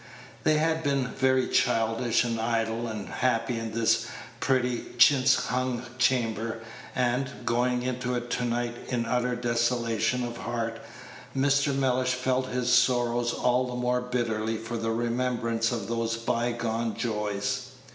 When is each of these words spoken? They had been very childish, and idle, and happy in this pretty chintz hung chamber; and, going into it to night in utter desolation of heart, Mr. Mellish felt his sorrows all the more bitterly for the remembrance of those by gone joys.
They 0.41 0.57
had 0.57 0.81
been 0.81 1.09
very 1.11 1.47
childish, 1.47 2.23
and 2.23 2.41
idle, 2.41 2.87
and 2.87 3.07
happy 3.07 3.59
in 3.59 3.71
this 3.71 4.07
pretty 4.39 4.85
chintz 4.97 5.35
hung 5.35 5.83
chamber; 5.99 6.61
and, 6.95 7.29
going 7.45 7.83
into 7.83 8.15
it 8.15 8.31
to 8.31 8.43
night 8.45 8.73
in 8.87 9.05
utter 9.05 9.35
desolation 9.35 10.23
of 10.25 10.37
heart, 10.37 10.79
Mr. 11.37 11.75
Mellish 11.75 12.15
felt 12.15 12.47
his 12.49 12.73
sorrows 12.73 13.31
all 13.31 13.67
the 13.67 13.75
more 13.75 14.01
bitterly 14.01 14.57
for 14.57 14.75
the 14.75 14.89
remembrance 14.89 15.71
of 15.71 15.87
those 15.87 16.17
by 16.17 16.51
gone 16.51 16.97
joys. 16.97 17.67